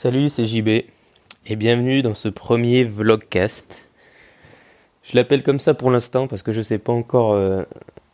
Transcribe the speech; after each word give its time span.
Salut, 0.00 0.30
c'est 0.30 0.44
JB 0.44 0.68
et 0.68 1.56
bienvenue 1.56 2.02
dans 2.02 2.14
ce 2.14 2.28
premier 2.28 2.84
vlogcast. 2.84 3.88
Je 5.02 5.16
l'appelle 5.16 5.42
comme 5.42 5.58
ça 5.58 5.74
pour 5.74 5.90
l'instant 5.90 6.28
parce 6.28 6.44
que 6.44 6.52
je 6.52 6.60
sais 6.60 6.78
pas 6.78 6.92
encore 6.92 7.32
euh, 7.32 7.64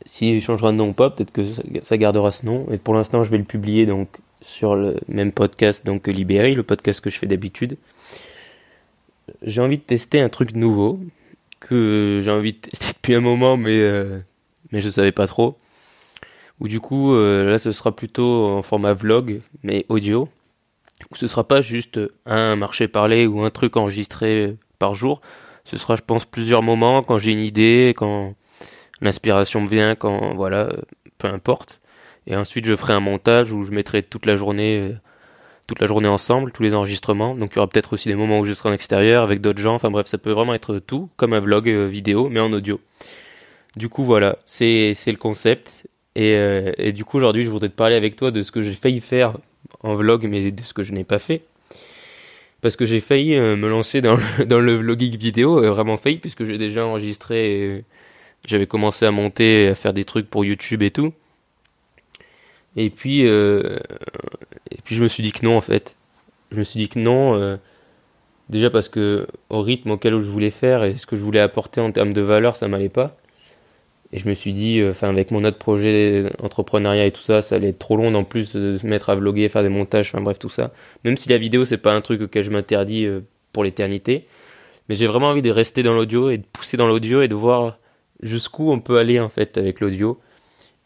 s'il 0.06 0.40
changera 0.40 0.72
de 0.72 0.78
nom 0.78 0.88
ou 0.88 0.92
pas, 0.94 1.10
peut-être 1.10 1.30
que 1.30 1.42
ça 1.82 1.98
gardera 1.98 2.32
ce 2.32 2.46
nom 2.46 2.64
et 2.70 2.78
pour 2.78 2.94
l'instant 2.94 3.22
je 3.22 3.30
vais 3.30 3.36
le 3.36 3.44
publier 3.44 3.84
donc 3.84 4.08
sur 4.40 4.76
le 4.76 4.96
même 5.08 5.30
podcast 5.30 5.84
donc 5.84 6.06
Libéry, 6.06 6.54
le 6.54 6.62
podcast 6.62 7.02
que 7.02 7.10
je 7.10 7.18
fais 7.18 7.26
d'habitude. 7.26 7.76
J'ai 9.42 9.60
envie 9.60 9.76
de 9.76 9.82
tester 9.82 10.22
un 10.22 10.30
truc 10.30 10.54
nouveau 10.54 10.98
que 11.60 12.18
j'ai 12.24 12.30
envie 12.30 12.54
de 12.54 12.60
tester 12.60 12.86
depuis 12.94 13.14
un 13.14 13.20
moment 13.20 13.58
mais 13.58 13.78
euh, 13.78 14.20
mais 14.72 14.80
je 14.80 14.88
savais 14.88 15.12
pas 15.12 15.26
trop. 15.26 15.58
Ou 16.60 16.68
du 16.68 16.80
coup 16.80 17.12
euh, 17.12 17.44
là 17.44 17.58
ce 17.58 17.72
sera 17.72 17.94
plutôt 17.94 18.46
en 18.46 18.62
format 18.62 18.94
vlog 18.94 19.42
mais 19.62 19.84
audio 19.90 20.30
ce 21.14 21.26
sera 21.26 21.44
pas 21.44 21.60
juste 21.60 22.00
un 22.26 22.56
marché 22.56 22.88
parlé 22.88 23.26
ou 23.26 23.42
un 23.42 23.50
truc 23.50 23.76
enregistré 23.76 24.56
par 24.78 24.94
jour. 24.94 25.20
Ce 25.64 25.76
sera, 25.76 25.96
je 25.96 26.02
pense, 26.02 26.24
plusieurs 26.24 26.62
moments 26.62 27.02
quand 27.02 27.18
j'ai 27.18 27.32
une 27.32 27.40
idée, 27.40 27.94
quand 27.96 28.34
l'inspiration 29.00 29.60
me 29.60 29.68
vient, 29.68 29.94
quand 29.94 30.34
voilà, 30.34 30.70
peu 31.18 31.28
importe. 31.28 31.80
Et 32.26 32.36
ensuite, 32.36 32.64
je 32.64 32.76
ferai 32.76 32.92
un 32.92 33.00
montage 33.00 33.52
où 33.52 33.62
je 33.64 33.72
mettrai 33.72 34.02
toute 34.02 34.26
la 34.26 34.36
journée, 34.36 34.94
toute 35.66 35.80
la 35.80 35.86
journée 35.86 36.08
ensemble, 36.08 36.52
tous 36.52 36.62
les 36.62 36.74
enregistrements. 36.74 37.34
Donc, 37.34 37.52
il 37.52 37.56
y 37.56 37.58
aura 37.58 37.68
peut-être 37.68 37.92
aussi 37.94 38.08
des 38.08 38.14
moments 38.14 38.38
où 38.40 38.44
je 38.44 38.52
serai 38.52 38.70
en 38.70 38.72
extérieur 38.72 39.22
avec 39.22 39.40
d'autres 39.40 39.60
gens. 39.60 39.74
Enfin 39.74 39.90
bref, 39.90 40.06
ça 40.06 40.18
peut 40.18 40.32
vraiment 40.32 40.54
être 40.54 40.78
tout, 40.78 41.10
comme 41.16 41.32
un 41.32 41.40
vlog 41.40 41.68
euh, 41.68 41.86
vidéo, 41.86 42.28
mais 42.30 42.40
en 42.40 42.52
audio. 42.52 42.80
Du 43.76 43.88
coup, 43.88 44.04
voilà, 44.04 44.38
c'est 44.46 44.94
le 45.06 45.16
concept. 45.16 45.86
Euh, 46.16 46.72
et 46.78 46.92
du 46.92 47.04
coup, 47.04 47.16
aujourd'hui, 47.16 47.44
je 47.44 47.50
voudrais 47.50 47.68
te 47.68 47.74
parler 47.74 47.96
avec 47.96 48.16
toi 48.16 48.30
de 48.30 48.42
ce 48.42 48.52
que 48.52 48.62
j'ai 48.62 48.72
failli 48.72 49.00
faire 49.00 49.36
en 49.82 49.94
vlog, 49.94 50.26
mais 50.28 50.50
de 50.50 50.62
ce 50.62 50.74
que 50.74 50.82
je 50.82 50.92
n'ai 50.92 51.04
pas 51.04 51.18
fait. 51.18 51.42
Parce 52.60 52.76
que 52.76 52.86
j'ai 52.86 53.00
failli 53.00 53.34
euh, 53.34 53.56
me 53.56 53.68
lancer 53.68 54.00
dans 54.00 54.16
le, 54.16 54.76
vlogging 54.76 55.16
vidéo, 55.16 55.62
euh, 55.62 55.70
vraiment 55.70 55.96
failli, 55.98 56.16
puisque 56.16 56.44
j'ai 56.44 56.56
déjà 56.56 56.86
enregistré, 56.86 57.84
j'avais 58.46 58.66
commencé 58.66 59.04
à 59.04 59.10
monter, 59.10 59.68
à 59.68 59.74
faire 59.74 59.92
des 59.92 60.04
trucs 60.04 60.30
pour 60.30 60.44
YouTube 60.44 60.82
et 60.82 60.90
tout. 60.90 61.12
Et 62.76 62.90
puis, 62.90 63.26
euh, 63.26 63.78
et 64.70 64.78
puis 64.82 64.96
je 64.96 65.02
me 65.02 65.08
suis 65.08 65.22
dit 65.22 65.32
que 65.32 65.44
non 65.44 65.56
en 65.56 65.60
fait. 65.60 65.96
Je 66.52 66.56
me 66.58 66.64
suis 66.64 66.78
dit 66.78 66.88
que 66.88 66.98
non, 66.98 67.58
déjà 68.48 68.70
parce 68.70 68.88
que 68.88 69.26
au 69.50 69.60
rythme 69.60 69.90
auquel 69.90 70.14
je 70.14 70.28
voulais 70.28 70.50
faire 70.50 70.84
et 70.84 70.96
ce 70.96 71.06
que 71.06 71.16
je 71.16 71.20
voulais 71.20 71.40
apporter 71.40 71.80
en 71.80 71.92
termes 71.92 72.12
de 72.12 72.20
valeur, 72.20 72.56
ça 72.56 72.68
m'allait 72.68 72.88
pas. 72.88 73.16
Et 74.14 74.18
je 74.20 74.28
me 74.28 74.34
suis 74.34 74.52
dit, 74.52 74.78
euh, 74.78 74.92
enfin, 74.92 75.08
avec 75.08 75.32
mon 75.32 75.42
autre 75.42 75.58
projet 75.58 76.30
d'entrepreneuriat 76.38 77.06
et 77.06 77.10
tout 77.10 77.20
ça, 77.20 77.42
ça 77.42 77.56
allait 77.56 77.70
être 77.70 77.80
trop 77.80 77.96
long 77.96 78.14
en 78.14 78.22
plus 78.22 78.54
de 78.54 78.78
se 78.78 78.86
mettre 78.86 79.10
à 79.10 79.16
vlogger, 79.16 79.48
faire 79.48 79.64
des 79.64 79.68
montages, 79.68 80.10
enfin 80.14 80.22
bref, 80.22 80.38
tout 80.38 80.48
ça. 80.48 80.72
Même 81.04 81.16
si 81.16 81.28
la 81.28 81.36
vidéo, 81.36 81.64
c'est 81.64 81.78
pas 81.78 81.92
un 81.92 82.00
truc 82.00 82.20
auquel 82.20 82.44
je 82.44 82.52
m'interdis 82.52 83.06
euh, 83.06 83.22
pour 83.52 83.64
l'éternité. 83.64 84.28
Mais 84.88 84.94
j'ai 84.94 85.08
vraiment 85.08 85.30
envie 85.30 85.42
de 85.42 85.50
rester 85.50 85.82
dans 85.82 85.94
l'audio 85.94 86.30
et 86.30 86.38
de 86.38 86.44
pousser 86.44 86.76
dans 86.76 86.86
l'audio 86.86 87.22
et 87.22 87.28
de 87.28 87.34
voir 87.34 87.80
jusqu'où 88.22 88.70
on 88.70 88.78
peut 88.78 88.98
aller 88.98 89.18
en 89.18 89.28
fait 89.28 89.58
avec 89.58 89.80
l'audio. 89.80 90.20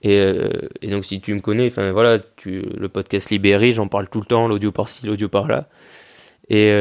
Et, 0.01 0.19
euh, 0.21 0.49
donc 0.85 1.05
si 1.05 1.21
tu 1.21 1.35
me 1.35 1.41
connais, 1.41 1.67
enfin 1.67 1.93
voilà, 1.93 2.21
le 2.47 2.89
podcast 2.89 3.29
Libéry, 3.29 3.75
j'en 3.75 3.89
parle 3.89 4.09
tout 4.09 4.21
le 4.21 4.27
temps, 4.27 4.49
l'audio 4.49 4.73
par-ci, 4.73 5.05
l'audio 5.05 5.29
par-là. 5.29 5.69
Et 6.49 6.73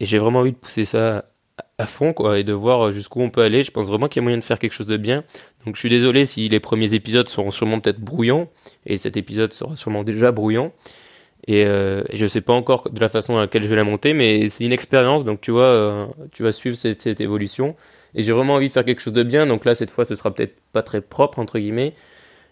j'ai 0.00 0.18
vraiment 0.18 0.40
envie 0.40 0.52
de 0.52 0.56
pousser 0.56 0.84
ça 0.84 1.24
à 1.78 1.86
fond 1.86 2.12
quoi 2.12 2.40
et 2.40 2.44
de 2.44 2.52
voir 2.52 2.90
jusqu'où 2.90 3.20
on 3.20 3.30
peut 3.30 3.42
aller. 3.42 3.62
Je 3.62 3.70
pense 3.70 3.86
vraiment 3.86 4.08
qu'il 4.08 4.20
y 4.20 4.22
a 4.22 4.24
moyen 4.24 4.38
de 4.38 4.44
faire 4.44 4.58
quelque 4.58 4.72
chose 4.72 4.86
de 4.88 4.96
bien. 4.96 5.22
Donc 5.64 5.76
je 5.76 5.80
suis 5.80 5.88
désolé 5.88 6.26
si 6.26 6.48
les 6.48 6.60
premiers 6.60 6.92
épisodes 6.94 7.28
seront 7.28 7.52
sûrement 7.52 7.78
peut-être 7.80 8.00
brouillons 8.00 8.48
et 8.84 8.98
cet 8.98 9.16
épisode 9.16 9.52
sera 9.52 9.76
sûrement 9.76 10.02
déjà 10.02 10.32
brouillon. 10.32 10.72
Et, 11.46 11.64
euh, 11.64 12.02
je 12.12 12.26
sais 12.26 12.40
pas 12.40 12.52
encore 12.52 12.90
de 12.90 13.00
la 13.00 13.08
façon 13.08 13.34
dans 13.34 13.40
laquelle 13.40 13.62
je 13.62 13.68
vais 13.68 13.76
la 13.76 13.84
monter, 13.84 14.12
mais 14.12 14.48
c'est 14.50 14.64
une 14.64 14.72
expérience, 14.72 15.24
donc 15.24 15.40
tu 15.40 15.50
vois, 15.50 15.62
euh, 15.62 16.06
tu 16.32 16.42
vas 16.42 16.52
suivre 16.52 16.76
cette, 16.76 17.20
évolution. 17.20 17.74
Et 18.14 18.22
j'ai 18.22 18.32
vraiment 18.32 18.54
envie 18.54 18.68
de 18.68 18.72
faire 18.72 18.84
quelque 18.84 19.00
chose 19.00 19.12
de 19.12 19.22
bien, 19.22 19.46
donc 19.46 19.64
là 19.64 19.74
cette 19.74 19.90
fois 19.90 20.04
ce 20.04 20.14
sera 20.14 20.34
peut-être 20.34 20.56
pas 20.72 20.82
très 20.82 21.00
propre 21.00 21.38
entre 21.38 21.58
guillemets, 21.58 21.94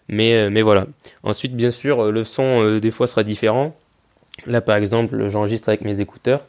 mais 0.07 0.33
euh, 0.35 0.49
mais 0.49 0.61
voilà. 0.61 0.87
Ensuite 1.23 1.55
bien 1.55 1.71
sûr 1.71 2.11
le 2.11 2.23
son 2.23 2.63
euh, 2.63 2.79
des 2.79 2.91
fois 2.91 3.07
sera 3.07 3.23
différent. 3.23 3.75
Là 4.45 4.61
par 4.61 4.77
exemple 4.77 5.27
j'enregistre 5.27 5.69
avec 5.69 5.81
mes 5.81 5.99
écouteurs. 5.99 6.45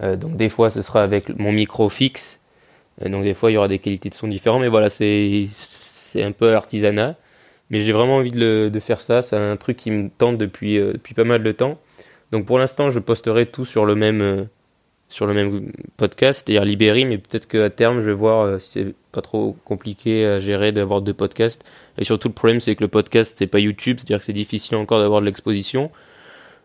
Euh, 0.00 0.16
donc 0.16 0.36
des 0.36 0.48
fois 0.48 0.70
ce 0.70 0.82
sera 0.82 1.02
avec 1.02 1.28
mon 1.38 1.52
micro 1.52 1.88
fixe, 1.88 2.40
euh, 3.04 3.08
donc 3.08 3.24
des 3.24 3.34
fois 3.34 3.50
il 3.50 3.54
y 3.54 3.56
aura 3.56 3.68
des 3.68 3.78
qualités 3.78 4.08
de 4.08 4.14
son 4.14 4.28
différentes, 4.28 4.62
mais 4.62 4.68
voilà 4.68 4.88
c'est 4.90 5.48
un 6.16 6.32
peu 6.32 6.54
artisanat. 6.54 7.16
Mais 7.70 7.80
j'ai 7.80 7.92
vraiment 7.92 8.16
envie 8.16 8.32
de 8.32 8.80
faire 8.80 9.00
ça, 9.00 9.22
c'est 9.22 9.36
un 9.36 9.56
truc 9.56 9.78
qui 9.78 9.90
me 9.90 10.10
tente 10.10 10.36
depuis 10.36 10.78
euh, 10.78 10.92
depuis 10.92 11.14
pas 11.14 11.24
mal 11.24 11.42
de 11.42 11.52
temps. 11.52 11.78
Donc 12.30 12.46
pour 12.46 12.58
l'instant 12.58 12.90
je 12.90 12.98
posterai 12.98 13.46
tout 13.46 13.64
sur 13.64 13.84
le 13.84 13.94
même 13.94 14.48
sur 15.08 15.26
le 15.26 15.34
même 15.34 15.72
podcast, 15.98 16.42
c'est-à-dire 16.46 16.64
Libéry, 16.64 17.04
mais 17.04 17.18
peut-être 17.18 17.46
qu'à 17.46 17.68
terme 17.68 18.00
je 18.00 18.06
vais 18.06 18.14
voir 18.14 18.60
si 18.60 18.70
c'est 18.70 18.94
pas 19.12 19.20
trop 19.20 19.56
compliqué 19.64 20.24
à 20.26 20.38
gérer 20.38 20.72
d'avoir 20.72 21.02
deux 21.02 21.12
podcasts. 21.14 21.62
Et 21.98 22.04
surtout 22.04 22.28
le 22.28 22.34
problème 22.34 22.60
c'est 22.60 22.74
que 22.76 22.84
le 22.84 22.88
podcast 22.88 23.36
c'est 23.38 23.46
pas 23.46 23.58
YouTube, 23.58 23.98
c'est-à-dire 23.98 24.20
que 24.20 24.24
c'est 24.24 24.32
difficile 24.32 24.76
encore 24.76 25.00
d'avoir 25.00 25.20
de 25.20 25.26
l'exposition. 25.26 25.90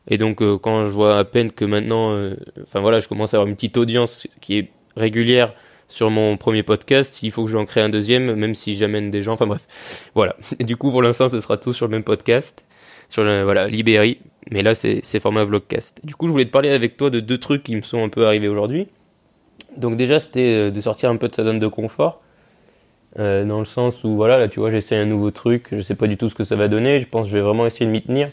Et 0.08 0.18
donc 0.18 0.42
euh, 0.42 0.58
quand 0.58 0.86
je 0.86 0.90
vois 0.90 1.18
à 1.18 1.26
peine 1.26 1.52
que 1.52 1.66
maintenant, 1.66 2.12
euh, 2.12 2.36
enfin 2.64 2.80
voilà, 2.80 3.00
je 3.00 3.08
commence 3.08 3.34
à 3.34 3.38
avoir 3.38 3.48
une 3.48 3.56
petite 3.56 3.78
audience 3.78 4.28
qui 4.42 4.58
est 4.58 4.72
régulière 4.96 5.54
sur 5.90 6.10
mon 6.10 6.38
premier 6.38 6.64
podcast, 6.64 7.24
il 7.24 7.32
faut 7.32 7.46
que 7.46 7.52
j'en 7.52 7.66
crée 7.66 7.82
un 7.82 7.90
deuxième, 7.90 8.36
même 8.36 8.56
si 8.56 8.76
j'amène 8.76 9.10
des 9.10 9.24
gens. 9.24 9.34
Enfin 9.34 9.48
bref, 9.48 10.10
voilà. 10.16 10.36
Du 10.60 10.76
coup, 10.76 10.92
pour 10.92 11.02
l'instant, 11.02 11.30
ce 11.30 11.40
sera 11.40 11.58
tout 11.58 11.74
sur 11.74 11.88
le 11.88 11.92
même 11.92 12.04
podcast, 12.04 12.66
sur 13.10 13.24
le, 13.24 13.44
voilà 13.44 13.68
Libéry. 13.68 14.20
Mais 14.52 14.62
là, 14.62 14.76
c'est 14.76 15.20
format 15.20 15.44
vlogcast. 15.44 16.00
Du 16.06 16.16
coup, 16.16 16.28
je 16.28 16.32
voulais 16.32 16.46
te 16.46 16.52
parler 16.52 16.70
avec 16.70 16.96
toi 16.96 17.10
de 17.10 17.20
deux 17.20 17.38
trucs 17.38 17.64
qui 17.64 17.76
me 17.76 17.82
sont 17.82 18.04
un 18.04 18.10
peu 18.10 18.26
arrivés 18.26 18.48
aujourd'hui. 18.48 18.88
Donc 19.76 19.98
déjà, 19.98 20.22
c'était 20.22 20.68
euh, 20.68 20.72
de 20.72 20.80
sortir 20.80 21.10
un 21.10 21.18
peu 21.18 21.28
de 21.28 21.36
sa 21.36 21.44
zone 21.44 21.60
de 21.60 21.68
confort. 21.68 22.22
Dans 23.18 23.60
le 23.60 23.66
sens 23.66 24.04
où 24.04 24.16
voilà 24.16 24.38
là 24.38 24.48
tu 24.48 24.60
vois 24.60 24.70
j'essaie 24.70 24.96
un 24.96 25.06
nouveau 25.06 25.32
truc 25.32 25.70
je 25.72 25.82
sais 25.82 25.96
pas 25.96 26.06
du 26.06 26.18
tout 26.18 26.30
ce 26.30 26.36
que 26.36 26.44
ça 26.44 26.56
va 26.56 26.68
donner 26.68 27.00
je 27.00 27.08
pense 27.08 27.26
que 27.26 27.32
je 27.32 27.38
vais 27.38 27.42
vraiment 27.42 27.66
essayer 27.66 27.88
de 27.88 27.92
m'y 27.92 28.04
tenir 28.04 28.30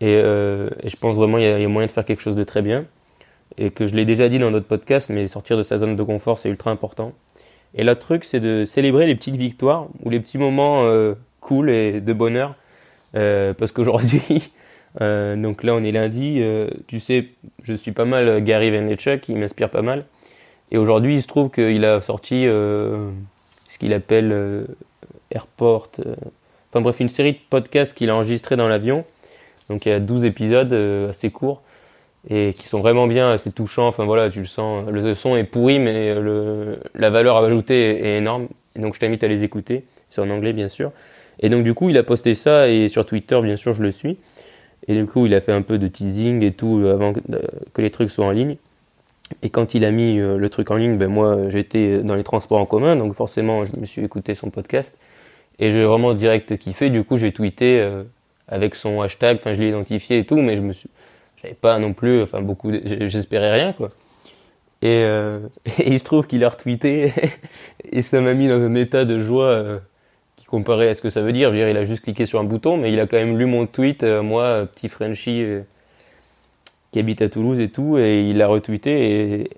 et, 0.00 0.16
euh, 0.16 0.68
et, 0.82 0.90
je 0.90 0.96
pense 0.96 1.16
vraiment 1.16 1.38
qu'il 1.38 1.46
y, 1.46 1.64
a 1.64 1.68
moyen 1.68 1.86
de 1.86 1.92
faire 1.92 2.04
quelque 2.04 2.22
chose 2.22 2.34
de 2.34 2.44
très 2.44 2.62
bien. 2.62 2.84
Et 3.58 3.70
que 3.70 3.86
je 3.86 3.94
l'ai 3.94 4.04
déjà 4.04 4.28
dit 4.28 4.38
dans 4.38 4.50
d'autres 4.50 4.66
podcasts, 4.66 5.08
mais 5.08 5.26
sortir 5.28 5.56
de 5.56 5.62
sa 5.62 5.78
zone 5.78 5.96
de 5.96 6.02
confort, 6.02 6.38
c'est 6.38 6.50
ultra 6.50 6.70
important. 6.70 7.12
Et 7.74 7.84
l'autre 7.84 8.00
truc, 8.00 8.24
c'est 8.24 8.40
de 8.40 8.64
célébrer 8.64 9.06
les 9.06 9.14
petites 9.14 9.36
victoires 9.36 9.88
ou 10.02 10.10
les 10.10 10.20
petits 10.20 10.38
moments 10.38 10.82
euh, 10.84 11.14
cool 11.40 11.70
et 11.70 12.00
de 12.00 12.12
bonheur. 12.12 12.54
Euh, 13.14 13.54
parce 13.54 13.72
qu'aujourd'hui, 13.72 14.20
donc 15.00 15.62
là 15.62 15.74
on 15.74 15.82
est 15.82 15.92
lundi, 15.92 16.42
tu 16.86 17.00
sais, 17.00 17.28
je 17.62 17.74
suis 17.74 17.92
pas 17.92 18.04
mal 18.04 18.42
Gary 18.42 18.70
Vaynerchuk, 18.70 19.28
il 19.28 19.36
m'inspire 19.36 19.70
pas 19.70 19.82
mal. 19.82 20.04
Et 20.70 20.78
aujourd'hui, 20.78 21.16
il 21.16 21.22
se 21.22 21.28
trouve 21.28 21.50
qu'il 21.50 21.84
a 21.84 22.00
sorti 22.00 22.44
ce 22.44 23.78
qu'il 23.78 23.92
appelle 23.92 24.66
Airport. 25.30 25.90
enfin 26.70 26.80
bref, 26.80 27.00
une 27.00 27.08
série 27.08 27.32
de 27.32 27.38
podcasts 27.48 27.96
qu'il 27.96 28.10
a 28.10 28.14
enregistrés 28.16 28.56
dans 28.56 28.68
l'avion 28.68 29.04
donc 29.68 29.86
il 29.86 29.88
y 29.90 29.92
a 29.92 30.00
12 30.00 30.24
épisodes 30.24 30.72
euh, 30.72 31.10
assez 31.10 31.30
courts 31.30 31.62
et 32.28 32.52
qui 32.54 32.66
sont 32.66 32.80
vraiment 32.80 33.06
bien, 33.06 33.30
assez 33.30 33.52
touchants. 33.52 33.86
Enfin 33.86 34.04
voilà, 34.04 34.30
tu 34.30 34.40
le 34.40 34.46
sens. 34.46 34.88
Le 34.90 35.14
son 35.14 35.36
est 35.36 35.44
pourri, 35.44 35.78
mais 35.78 36.14
le, 36.14 36.78
la 36.94 37.10
valeur 37.10 37.36
ajoutée 37.36 38.04
est, 38.04 38.18
énorme. 38.18 38.48
Donc 38.74 38.94
je 38.94 39.00
t'invite 39.00 39.22
à 39.22 39.28
les 39.28 39.44
écouter. 39.44 39.84
C'est 40.10 40.20
en 40.20 40.30
anglais 40.30 40.52
bien 40.52 40.68
sûr. 40.68 40.90
Et 41.40 41.48
donc 41.48 41.64
du 41.64 41.74
coup, 41.74 41.88
il 41.88 41.96
a 41.98 42.02
posté 42.02 42.34
ça 42.34 42.68
et 42.68 42.88
sur 42.88 43.06
Twitter, 43.06 43.40
bien 43.42 43.56
sûr, 43.56 43.74
je 43.74 43.82
le 43.82 43.92
suis. 43.92 44.18
Et 44.88 44.94
du 44.94 45.06
coup, 45.06 45.26
il 45.26 45.34
a 45.34 45.40
fait 45.40 45.52
un 45.52 45.62
peu 45.62 45.78
de 45.78 45.88
teasing 45.88 46.42
et 46.42 46.52
tout 46.52 46.84
avant 46.90 47.12
que, 47.12 47.82
les 47.82 47.90
trucs 47.90 48.10
soient 48.10 48.26
en 48.26 48.30
ligne. 48.30 48.56
Et 49.42 49.50
quand 49.50 49.74
il 49.74 49.84
a 49.84 49.90
mis 49.90 50.18
euh, 50.18 50.36
le 50.36 50.48
truc 50.48 50.70
en 50.70 50.76
ligne, 50.76 50.96
ben 50.96 51.08
moi 51.08 51.48
j'étais 51.48 52.02
dans 52.02 52.14
les 52.14 52.22
transports 52.22 52.60
en 52.60 52.66
commun, 52.66 52.94
donc 52.94 53.14
forcément 53.14 53.64
je 53.64 53.80
me 53.80 53.84
suis 53.84 54.04
écouté 54.04 54.36
son 54.36 54.50
podcast. 54.50 54.96
Et 55.58 55.72
j'ai 55.72 55.84
vraiment 55.84 56.14
direct 56.14 56.56
kiffé. 56.58 56.90
Du 56.90 57.02
coup, 57.02 57.16
j'ai 57.16 57.32
tweeté 57.32 57.80
euh, 57.80 58.04
avec 58.48 58.74
son 58.74 59.00
hashtag. 59.00 59.36
Enfin, 59.36 59.54
je 59.54 59.60
l'ai 59.60 59.68
identifié 59.68 60.18
et 60.18 60.24
tout, 60.24 60.40
mais 60.42 60.56
je 60.56 60.62
me 60.62 60.72
suis, 60.72 60.90
j'avais 61.42 61.54
pas 61.54 61.78
non 61.78 61.92
plus, 61.92 62.22
enfin 62.22 62.40
beaucoup, 62.40 62.72
j'espérais 62.72 63.52
rien 63.52 63.72
quoi. 63.72 63.90
Et, 64.82 65.02
euh, 65.04 65.40
et, 65.78 65.92
il 65.92 65.98
se 65.98 66.04
trouve 66.04 66.26
qu'il 66.26 66.44
a 66.44 66.48
retweeté 66.48 67.12
et 67.92 68.02
ça 68.02 68.20
m'a 68.20 68.34
mis 68.34 68.48
dans 68.48 68.60
un 68.60 68.74
état 68.74 69.04
de 69.04 69.20
joie 69.20 69.46
euh, 69.46 69.78
qui 70.36 70.46
comparait 70.46 70.88
à 70.88 70.94
ce 70.94 71.02
que 71.02 71.10
ça 71.10 71.22
veut 71.22 71.32
dire. 71.32 71.48
Je 71.48 71.54
veux 71.54 71.58
dire, 71.58 71.68
il 71.68 71.76
a 71.76 71.84
juste 71.84 72.04
cliqué 72.04 72.26
sur 72.26 72.38
un 72.38 72.44
bouton, 72.44 72.76
mais 72.76 72.92
il 72.92 73.00
a 73.00 73.06
quand 73.06 73.16
même 73.16 73.38
lu 73.38 73.46
mon 73.46 73.66
tweet, 73.66 74.02
euh, 74.02 74.22
moi, 74.22 74.66
petit 74.74 74.88
Frenchie 74.88 75.42
euh, 75.42 75.62
qui 76.92 76.98
habite 76.98 77.22
à 77.22 77.28
Toulouse 77.28 77.58
et 77.58 77.68
tout, 77.68 77.98
et 77.98 78.22
il 78.22 78.38
l'a 78.38 78.46
retweeté 78.46 79.40
et, 79.40 79.50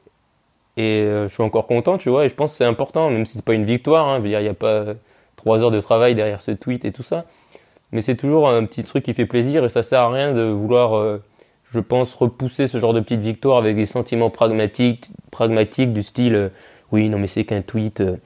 et 0.78 1.00
euh, 1.02 1.28
je 1.28 1.34
suis 1.34 1.42
encore 1.42 1.66
content, 1.66 1.98
tu 1.98 2.08
vois. 2.08 2.24
Et 2.24 2.28
je 2.28 2.34
pense 2.34 2.52
que 2.52 2.58
c'est 2.58 2.64
important, 2.64 3.10
même 3.10 3.26
si 3.26 3.34
c'est 3.36 3.44
pas 3.44 3.54
une 3.54 3.64
victoire. 3.64 4.08
Hein, 4.08 4.18
je 4.18 4.22
veux 4.22 4.28
dire, 4.28 4.40
il 4.40 4.44
n'y 4.44 4.48
a 4.48 4.54
pas 4.54 4.84
trois 5.36 5.58
heures 5.58 5.70
de 5.70 5.80
travail 5.80 6.14
derrière 6.14 6.40
ce 6.40 6.52
tweet 6.52 6.84
et 6.84 6.92
tout 6.92 7.02
ça 7.02 7.26
mais 7.92 8.02
c'est 8.02 8.16
toujours 8.16 8.48
un 8.48 8.64
petit 8.64 8.84
truc 8.84 9.04
qui 9.04 9.14
fait 9.14 9.26
plaisir 9.26 9.64
et 9.64 9.68
ça 9.68 9.82
sert 9.82 10.00
à 10.00 10.12
rien 10.12 10.32
de 10.32 10.42
vouloir, 10.42 10.96
euh, 10.96 11.22
je 11.72 11.80
pense, 11.80 12.14
repousser 12.14 12.68
ce 12.68 12.78
genre 12.78 12.92
de 12.92 13.00
petite 13.00 13.20
victoire 13.20 13.58
avec 13.58 13.76
des 13.76 13.86
sentiments 13.86 14.30
pragmatiques, 14.30 15.10
pragmatiques 15.30 15.92
du 15.92 16.02
style 16.02 16.34
euh, 16.34 16.48
oui 16.92 17.08
non 17.08 17.18
mais 17.18 17.26
c'est 17.26 17.44
qu'un 17.44 17.62
tweet, 17.62 18.00
euh, 18.00 18.16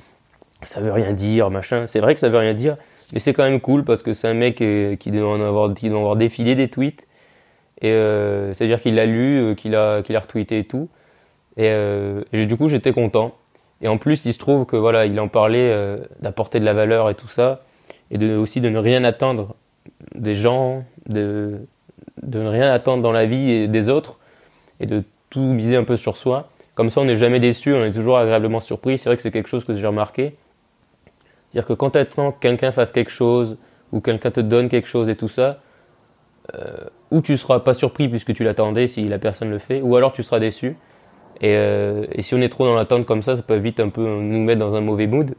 ça 0.63 0.81
veut 0.81 0.93
rien 0.93 1.13
dire, 1.13 1.51
machin. 1.51 1.87
C'est 1.87 2.01
vrai 2.01 2.15
que 2.15 2.21
ça 2.21 2.29
veut 2.29 2.39
rien 2.39 2.55
dire, 2.55 2.77
mais 3.13 3.21
c'est 3.21 3.33
quand 3.33 3.45
même 3.45 3.61
cool 3.61 3.85
parce 3.85 4.03
que 4.03 4.15
c'est 4.15 4.29
un 4.29 4.35
mec 4.35 4.57
qui 4.57 5.11
doit 5.11 5.31
en 5.31 5.41
avoir, 5.41 5.75
qui 5.75 5.89
doit 5.89 5.99
avoir 5.99 6.17
défilé 6.17 6.55
des 6.55 6.69
tweets 6.69 7.05
Et 7.83 7.91
c'est-à-dire 8.55 8.81
qu'il 8.81 8.95
l'a 8.95 9.07
lu, 9.07 9.57
qu'il 9.57 9.75
a, 9.75 10.03
qu'il 10.03 10.15
a 10.15 10.21
retweeté 10.21 10.61
et 10.61 10.65
tout. 10.65 10.89
Et, 11.57 11.67
et 12.33 12.47
du 12.47 12.57
coup, 12.57 12.69
j'étais 12.69 12.93
content. 12.93 13.35
Et 13.81 13.89
en 13.89 13.99
plus, 13.99 14.25
il 14.25 14.33
se 14.33 14.39
trouve 14.39 14.67
que 14.67 14.77
voilà, 14.77 15.05
il 15.05 15.19
en 15.19 15.27
parlait 15.27 15.77
d'apporter 16.21 16.61
de 16.61 16.65
la 16.65 16.75
valeur 16.75 17.11
et 17.11 17.17
tout 17.17 17.29
ça, 17.29 17.65
et 18.13 18.35
aussi 18.35 18.61
de 18.61 18.69
ne 18.69 18.79
rien 18.79 19.03
attendre 19.05 19.57
des 20.15 20.35
gens, 20.35 20.85
de, 21.09 21.67
de 22.23 22.39
ne 22.39 22.49
rien 22.49 22.71
attendre 22.71 23.03
dans 23.03 23.13
la 23.13 23.27
vie 23.27 23.51
et 23.51 23.69
des 23.69 23.89
autres, 23.89 24.19
et 24.81 24.87
de 24.87 25.03
tout 25.31 25.41
miser 25.41 25.77
un 25.77 25.85
peu 25.85 25.97
sur 25.97 26.17
soi. 26.17 26.51
Comme 26.75 26.91
ça, 26.91 27.01
on 27.01 27.05
n'est 27.05 27.17
jamais 27.17 27.41
déçu, 27.41 27.73
on 27.73 27.85
est 27.85 27.93
toujours 27.93 28.19
agréablement 28.19 28.61
surpris. 28.61 28.99
C'est 28.99 29.09
vrai 29.09 29.17
que 29.17 29.23
c'est 29.23 29.31
quelque 29.31 29.49
chose 29.49 29.65
que 29.65 29.75
j'ai 29.75 29.87
remarqué. 29.87 30.37
C'est-à-dire 31.51 31.67
que 31.67 31.73
quand 31.73 31.91
tu 31.91 31.99
attends 31.99 32.33
que 32.33 32.41
quelqu'un 32.41 32.71
fasse 32.71 32.93
quelque 32.93 33.11
chose, 33.11 33.57
ou 33.93 34.01
quelqu'un 34.01 34.31
te 34.31 34.41
donne 34.41 34.69
quelque 34.69 34.89
chose 34.89 35.09
et 35.09 35.17
tout 35.17 35.29
ça, 35.29 35.61
euh, 36.55 36.77
ou 37.11 37.21
tu 37.21 37.37
seras 37.37 37.61
pas 37.61 37.75
surpris 37.75 38.09
puisque 38.09 38.35
tu 38.35 38.43
l'attendais 38.45 38.89
si 38.89 39.07
la 39.09 39.19
personne 39.19 39.51
le 39.51 39.59
fait, 39.59 39.81
ou 39.81 39.97
alors 39.97 40.13
tu 40.13 40.23
seras 40.23 40.39
déçu. 40.39 40.77
Et, 41.41 41.55
euh, 41.57 42.07
et 42.13 42.23
si 42.23 42.35
on 42.35 42.41
est 42.41 42.49
trop 42.49 42.65
dans 42.65 42.75
l'attente 42.75 43.05
comme 43.05 43.23
ça, 43.23 43.37
ça 43.37 43.43
peut 43.43 43.57
vite 43.57 43.81
un 43.81 43.89
peu 43.89 44.03
nous 44.03 44.43
mettre 44.43 44.61
dans 44.61 44.75
un 44.75 44.81
mauvais 44.81 45.07
mood. 45.07 45.35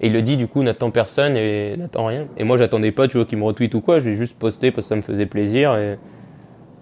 Et 0.00 0.08
il 0.08 0.12
le 0.12 0.22
dit, 0.22 0.36
du 0.36 0.46
coup, 0.46 0.62
n'attends 0.62 0.90
personne 0.90 1.36
et 1.36 1.76
n'attends 1.76 2.06
rien. 2.06 2.26
Et 2.36 2.44
moi, 2.44 2.56
j'attendais 2.56 2.92
pas, 2.92 3.08
tu 3.08 3.16
vois, 3.16 3.26
qu'il 3.26 3.38
me 3.38 3.44
retweet 3.44 3.74
ou 3.74 3.80
quoi. 3.80 3.98
J'ai 3.98 4.12
juste 4.12 4.38
posté 4.38 4.70
parce 4.70 4.86
que 4.86 4.88
ça 4.90 4.96
me 4.96 5.02
faisait 5.02 5.26
plaisir. 5.26 5.76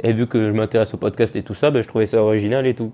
Et, 0.02 0.12
vu 0.12 0.26
que 0.26 0.49
je 0.49 0.52
m'intéresse 0.52 0.93
au 0.94 0.96
podcast 0.96 1.34
et 1.37 1.43
tout 1.43 1.55
ça, 1.55 1.70
ben, 1.70 1.82
je 1.82 1.88
trouvais 1.88 2.06
ça 2.06 2.22
original 2.22 2.66
et 2.66 2.75
tout. 2.75 2.93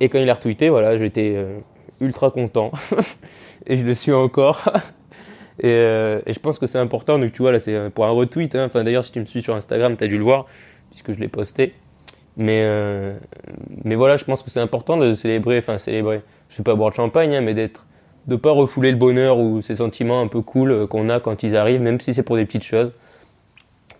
Et 0.00 0.08
quand 0.08 0.18
il 0.18 0.28
a 0.28 0.34
retweeté, 0.34 0.68
voilà, 0.68 0.96
j'étais 0.96 1.34
euh, 1.36 1.58
ultra 2.00 2.30
content. 2.30 2.72
et 3.66 3.78
je 3.78 3.84
le 3.84 3.94
suis 3.94 4.12
encore. 4.12 4.64
et, 5.60 5.70
euh, 5.70 6.20
et, 6.26 6.32
je 6.32 6.40
pense 6.40 6.58
que 6.58 6.66
c'est 6.66 6.80
important. 6.80 7.18
Donc, 7.18 7.32
tu 7.32 7.42
vois, 7.42 7.52
là, 7.52 7.60
c'est 7.60 7.90
pour 7.90 8.04
un 8.04 8.10
retweet. 8.10 8.56
Hein. 8.56 8.64
Enfin, 8.66 8.82
d'ailleurs, 8.82 9.04
si 9.04 9.12
tu 9.12 9.20
me 9.20 9.26
suis 9.26 9.42
sur 9.42 9.54
Instagram, 9.54 9.96
tu 9.96 10.02
as 10.02 10.08
dû 10.08 10.18
le 10.18 10.24
voir, 10.24 10.46
puisque 10.90 11.12
je 11.12 11.20
l'ai 11.20 11.28
posté. 11.28 11.72
Mais, 12.36 12.62
euh, 12.64 13.16
mais 13.84 13.94
voilà, 13.94 14.16
je 14.16 14.24
pense 14.24 14.42
que 14.42 14.50
c'est 14.50 14.60
important 14.60 14.96
de 14.96 15.14
célébrer, 15.14 15.58
enfin, 15.58 15.78
célébrer. 15.78 16.20
Je 16.50 16.58
vais 16.58 16.64
pas 16.64 16.74
boire 16.74 16.90
de 16.90 16.96
champagne, 16.96 17.34
hein, 17.34 17.40
mais 17.40 17.54
d'être, 17.54 17.86
de 18.26 18.36
pas 18.36 18.50
refouler 18.50 18.90
le 18.90 18.96
bonheur 18.96 19.38
ou 19.38 19.62
ces 19.62 19.76
sentiments 19.76 20.20
un 20.20 20.26
peu 20.26 20.42
cool 20.42 20.86
qu'on 20.88 21.08
a 21.08 21.20
quand 21.20 21.42
ils 21.42 21.56
arrivent, 21.56 21.80
même 21.80 22.00
si 22.00 22.14
c'est 22.14 22.22
pour 22.22 22.36
des 22.36 22.44
petites 22.44 22.64
choses. 22.64 22.90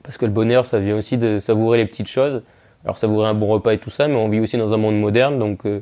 Parce 0.02 0.18
que 0.18 0.24
le 0.24 0.32
bonheur, 0.32 0.66
ça 0.66 0.78
vient 0.78 0.96
aussi 0.96 1.18
de 1.18 1.38
savourer 1.38 1.78
les 1.78 1.86
petites 1.86 2.08
choses. 2.08 2.42
Alors, 2.84 2.98
savourer 2.98 3.28
un 3.28 3.34
bon 3.34 3.48
repas 3.48 3.72
et 3.72 3.78
tout 3.78 3.90
ça, 3.90 4.06
mais 4.06 4.14
on 4.14 4.28
vit 4.28 4.38
aussi 4.40 4.56
dans 4.56 4.72
un 4.72 4.76
monde 4.76 4.98
moderne, 4.98 5.38
donc 5.38 5.66
euh, 5.66 5.80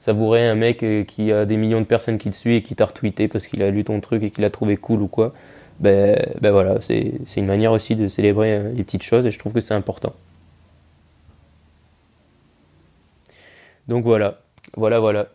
savourer 0.00 0.46
un 0.48 0.56
mec 0.56 0.82
euh, 0.82 1.04
qui 1.04 1.30
a 1.30 1.44
des 1.44 1.56
millions 1.56 1.80
de 1.80 1.86
personnes 1.86 2.18
qui 2.18 2.30
te 2.30 2.34
suivent 2.34 2.56
et 2.56 2.62
qui 2.62 2.74
t'a 2.74 2.86
retweeté 2.86 3.28
parce 3.28 3.46
qu'il 3.46 3.62
a 3.62 3.70
lu 3.70 3.84
ton 3.84 4.00
truc 4.00 4.24
et 4.24 4.30
qu'il 4.30 4.44
a 4.44 4.50
trouvé 4.50 4.76
cool 4.76 5.02
ou 5.02 5.08
quoi, 5.08 5.32
ben, 5.78 6.20
ben 6.40 6.50
voilà, 6.50 6.80
c'est 6.80 7.20
une 7.36 7.46
manière 7.46 7.70
aussi 7.70 7.94
de 7.94 8.08
célébrer 8.08 8.72
les 8.74 8.82
petites 8.82 9.04
choses 9.04 9.26
et 9.26 9.30
je 9.30 9.38
trouve 9.38 9.52
que 9.52 9.60
c'est 9.60 9.74
important. 9.74 10.14
Donc 13.86 14.04
voilà, 14.04 14.40
voilà, 14.76 14.98
voilà. 14.98 15.28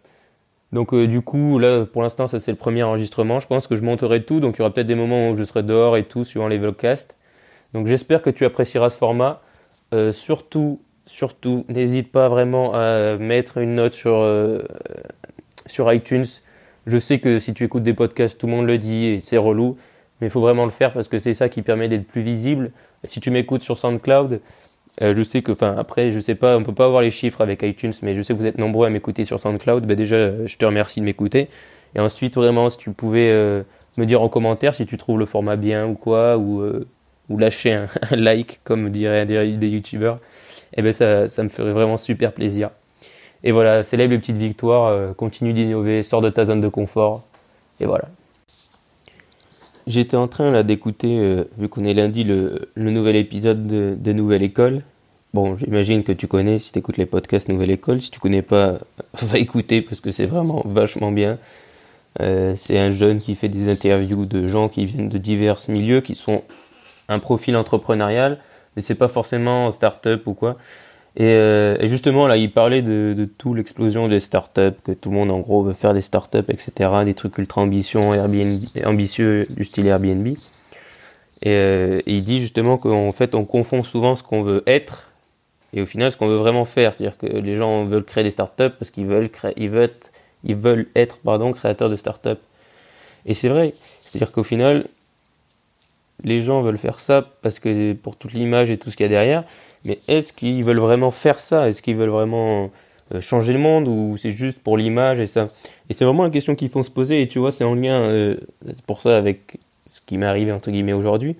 Donc 0.74 0.94
euh, 0.94 1.08
du 1.08 1.22
coup, 1.22 1.60
là, 1.60 1.86
pour 1.86 2.02
l'instant, 2.02 2.28
ça 2.28 2.40
c'est 2.40 2.52
le 2.52 2.58
premier 2.58 2.84
enregistrement. 2.84 3.40
Je 3.40 3.48
pense 3.48 3.68
que 3.68 3.76
je 3.76 3.82
monterai 3.82 4.24
tout, 4.24 4.40
donc 4.40 4.56
il 4.56 4.60
y 4.60 4.62
aura 4.62 4.74
peut-être 4.74 4.88
des 4.88 4.96
moments 4.96 5.30
où 5.30 5.38
je 5.38 5.44
serai 5.44 5.64
dehors 5.64 5.98
et 5.98 6.06
tout, 6.06 6.24
suivant 6.24 6.48
les 6.48 6.58
vlogcasts. 6.58 7.18
Donc 7.74 7.88
j'espère 7.88 8.22
que 8.22 8.30
tu 8.30 8.46
apprécieras 8.46 8.90
ce 8.90 8.98
format. 8.98 9.42
Euh, 9.94 10.12
surtout, 10.12 10.82
surtout, 11.06 11.66
n'hésite 11.68 12.12
pas 12.12 12.30
vraiment 12.30 12.74
à 12.74 13.18
mettre 13.18 13.58
une 13.58 13.76
note 13.76 13.94
sur, 13.94 14.16
euh, 14.16 14.62
sur 15.66 15.92
iTunes. 15.92 16.26
Je 16.88 16.98
sais 16.98 17.20
que 17.20 17.40
si 17.40 17.54
tu 17.54 17.66
écoutes 17.66 17.84
des 17.84 17.94
podcasts, 17.94 18.40
tout 18.40 18.48
le 18.48 18.54
monde 18.54 18.66
le 18.66 18.78
dit 18.78 19.06
et 19.06 19.20
c'est 19.20 19.38
relou, 19.38 19.78
mais 20.20 20.28
il 20.28 20.30
faut 20.30 20.42
vraiment 20.42 20.66
le 20.66 20.72
faire 20.72 20.94
parce 20.94 21.08
que 21.08 21.20
c'est 21.20 21.34
ça 21.34 21.50
qui 21.50 21.62
permet 21.62 21.90
d'être 21.90 22.08
plus 22.08 22.22
visible. 22.22 22.72
Si 23.04 23.20
tu 23.20 23.30
m'écoutes 23.30 23.62
sur 23.62 23.78
SoundCloud, 23.78 24.40
euh, 25.02 25.14
je 25.16 25.24
sais 25.24 25.42
que, 25.42 25.52
enfin, 25.52 25.76
après, 25.78 26.12
je 26.12 26.20
sais 26.20 26.36
pas, 26.36 26.58
on 26.58 26.64
peut 26.64 26.74
pas 26.74 26.86
avoir 26.86 27.02
les 27.02 27.12
chiffres 27.12 27.42
avec 27.42 27.64
iTunes, 27.64 27.94
mais 28.02 28.14
je 28.16 28.22
sais 28.22 28.34
que 28.34 28.38
vous 28.40 28.46
êtes 28.46 28.58
nombreux 28.58 28.88
à 28.88 28.90
m'écouter 28.90 29.26
sur 29.26 29.40
SoundCloud. 29.40 29.86
Ben 29.86 29.96
déjà, 29.96 30.46
je 30.46 30.58
te 30.58 30.66
remercie 30.66 31.00
de 31.00 31.06
m'écouter. 31.06 31.50
Et 31.96 32.00
ensuite, 32.00 32.36
vraiment, 32.36 32.70
si 32.70 32.78
tu 32.78 32.92
pouvais 32.92 33.30
euh, 33.32 33.64
me 33.98 34.06
dire 34.06 34.22
en 34.22 34.30
commentaire 34.30 34.74
si 34.74 34.86
tu 34.86 34.98
trouves 34.98 35.20
le 35.20 35.26
format 35.26 35.56
bien 35.56 35.88
ou 35.88 35.94
quoi, 35.94 36.38
ou, 36.38 36.62
euh, 36.62 36.88
lâcher 37.30 37.74
un, 38.12 38.16
like, 38.16 38.60
comme 38.64 38.90
diraient 38.90 39.26
des, 39.26 39.68
youtubeurs, 39.70 40.20
eh 40.76 40.82
ben 40.82 40.94
ça, 40.94 41.28
ça 41.28 41.44
me 41.44 41.50
ferait 41.50 41.72
vraiment 41.72 41.98
super 41.98 42.34
plaisir. 42.34 42.72
Et 43.44 43.52
voilà, 43.52 43.84
célèbre 43.84 44.12
les 44.12 44.20
petites 44.20 44.38
victoires, 44.38 45.16
continue 45.16 45.54
d'innover, 45.54 46.04
sors 46.04 46.22
de 46.22 46.30
ta 46.30 46.46
zone 46.46 46.62
de 46.62 46.68
confort. 46.68 47.24
Et 47.80 47.86
voilà. 47.86 48.06
J'étais 49.88 50.18
en 50.18 50.28
train 50.28 50.52
là 50.52 50.64
d'écouter, 50.64 51.20
euh, 51.20 51.46
vu 51.58 51.68
qu'on 51.70 51.84
est 51.86 51.94
lundi, 51.94 52.24
le, 52.24 52.70
le 52.76 52.92
nouvel 52.92 53.16
épisode 53.16 53.66
de, 53.66 54.14
Nouvelle 54.14 54.44
École. 54.44 54.82
Bon, 55.34 55.56
j'imagine 55.56 56.04
que 56.04 56.12
tu 56.12 56.28
connais 56.28 56.60
si 56.60 56.72
tu 56.72 56.80
écoutes 56.80 56.98
les 56.98 57.06
podcasts 57.06 57.50
Nouvelle 57.50 57.72
École. 57.72 58.02
Si 58.02 58.12
tu 58.12 58.20
connais 58.20 58.42
pas, 58.42 58.78
va 59.22 59.38
écouter 59.40 59.82
parce 59.82 60.00
que 60.00 60.12
c'est 60.12 60.26
vraiment 60.26 60.62
vachement 60.66 61.12
bien. 61.12 61.40
Euh, 62.20 62.54
c'est 62.56 62.78
un 62.78 62.92
jeune 62.92 63.20
qui 63.20 63.36
fait 63.36 63.50
des 63.50 63.70
interviews 63.70 64.26
de 64.26 64.48
gens 64.48 64.70
qui 64.70 64.86
viennent 64.86 65.10
de 65.10 65.18
divers 65.18 65.58
milieux, 65.70 66.02
qui 66.02 66.16
sont 66.16 66.44
un 67.08 67.20
profil 67.20 67.56
entrepreneurial, 67.56 68.38
mais 68.76 68.82
c'est 68.82 68.96
pas 68.96 69.08
forcément 69.08 69.72
start-up 69.72 70.28
ou 70.28 70.34
quoi. 70.34 70.58
Et, 71.18 71.24
euh, 71.24 71.76
et, 71.80 71.90
justement, 71.90 72.28
là, 72.28 72.38
il 72.38 72.52
parlait 72.52 72.82
de, 72.82 73.14
de 73.18 73.26
tout 73.26 73.54
l'explosion 73.54 74.08
des 74.08 74.20
startups, 74.20 74.80
que 74.84 74.94
tout 74.94 75.10
le 75.10 75.16
monde, 75.16 75.32
en 75.32 75.40
gros, 75.40 75.64
veut 75.64 75.74
faire 75.74 75.94
des 75.94 76.02
startups, 76.02 76.40
etc., 76.48 76.90
des 77.04 77.14
trucs 77.14 77.38
ultra 77.38 77.62
ambitieux 77.62 79.46
du 79.50 79.64
style 79.64 79.88
Airbnb. 79.88 80.28
Et, 80.28 80.38
euh, 81.50 82.02
et 82.06 82.16
il 82.16 82.24
dit 82.24 82.40
justement 82.40 82.78
qu'en 82.78 83.12
fait, 83.12 83.36
on 83.36 83.46
confond 83.46 83.84
souvent 83.84 84.16
ce 84.16 84.24
qu'on 84.24 84.44
veut 84.44 84.64
être 84.68 85.12
et 85.74 85.82
au 85.82 85.86
final, 85.86 86.12
ce 86.12 86.18
qu'on 86.18 86.28
veut 86.28 86.38
vraiment 86.38 86.66
faire. 86.66 86.94
C'est-à-dire 86.94 87.18
que 87.18 87.28
les 87.28 87.56
gens 87.56 87.86
veulent 87.86 88.04
créer 88.04 88.24
des 88.24 88.32
startups 88.32 88.72
parce 88.78 88.92
qu'ils 88.92 89.06
veulent, 89.06 89.30
ils 89.58 89.70
veulent 89.70 89.84
être, 89.84 90.12
ils 90.44 90.56
veulent 90.56 90.88
être 90.96 91.20
pardon, 91.20 91.52
créateurs 91.52 91.90
de 91.90 91.96
startups. 91.96 92.42
Et 93.26 93.34
c'est 93.34 93.50
vrai. 93.50 93.74
C'est-à-dire 94.04 94.32
qu'au 94.32 94.44
final, 94.44 94.86
les 96.24 96.42
gens 96.42 96.62
veulent 96.62 96.78
faire 96.78 97.00
ça 97.00 97.28
parce 97.42 97.60
que 97.60 97.94
pour 97.94 98.16
toute 98.16 98.34
l'image 98.34 98.70
et 98.72 98.78
tout 98.78 98.90
ce 98.90 98.98
qu'il 98.98 99.06
y 99.06 99.08
a 99.08 99.10
derrière. 99.10 99.44
Mais 99.86 100.00
est-ce 100.08 100.34
qu'ils 100.34 100.64
veulent 100.64 100.80
vraiment 100.80 101.12
faire 101.12 101.40
ça? 101.40 101.68
Est-ce 101.68 101.82
qu'ils 101.82 101.96
veulent 101.96 102.10
vraiment 102.10 102.72
euh, 103.14 103.22
changer 103.22 103.54
le 103.54 103.60
monde 103.60 103.88
ou 103.88 104.16
c'est 104.18 104.32
juste 104.32 104.60
pour 104.60 104.78
l'image 104.78 105.20
et 105.20 105.28
ça? 105.28 105.50
Et 105.90 105.94
c'est 105.94 106.06
vraiment 106.06 106.26
une 106.26 106.32
question 106.32 106.56
qu'il 106.56 106.70
faut 106.70 106.84
se 106.84 106.92
poser 106.92 107.22
et 107.22 107.28
tu 107.28 107.40
vois, 107.40 107.52
c'est 107.52 107.64
en 107.64 107.74
lien, 107.74 108.02
euh, 108.02 108.38
pour 108.86 109.02
ça 109.02 109.18
avec 109.18 109.58
ce 109.88 110.00
qui 110.06 110.18
m'est 110.18 110.26
arrivé 110.26 110.52
entre 110.52 110.72
guillemets 110.72 110.94
aujourd'hui. 110.94 111.36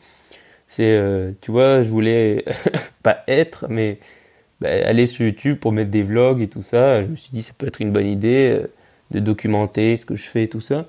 C'est, 0.68 0.98
euh, 0.98 1.32
tu 1.42 1.52
vois, 1.52 1.84
je 1.84 1.90
voulais 1.90 2.46
pas 3.04 3.24
être, 3.28 3.68
mais 3.70 4.00
bah, 4.60 4.70
aller 4.70 5.06
sur 5.06 5.26
YouTube 5.26 5.58
pour 5.60 5.72
mettre 5.72 5.92
des 5.92 6.04
vlogs 6.04 6.42
et 6.42 6.48
tout 6.48 6.64
ça. 6.64 7.02
Je 7.02 7.08
me 7.08 7.16
suis 7.16 7.32
dit, 7.32 7.42
ça 7.42 7.54
peut 7.58 7.68
être 7.68 7.82
une 7.82 7.92
bonne 7.92 8.08
idée 8.08 8.62
de 9.12 9.20
documenter 9.20 9.98
ce 9.98 10.06
que 10.06 10.16
je 10.16 10.24
fais 10.24 10.44
et 10.44 10.48
tout 10.48 10.62
ça. 10.62 10.88